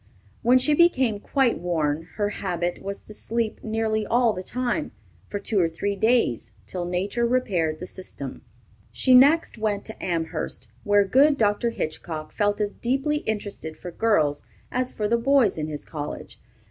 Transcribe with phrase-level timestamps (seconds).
[0.41, 4.93] When she became quite worn, her habit was to sleep nearly all the time,
[5.27, 8.41] for two or three days, till nature repaired the system.
[8.91, 11.69] She next went to Amherst, where good Dr.
[11.69, 16.41] Hitchcock felt as deeply interested for girls as for the boys in his college.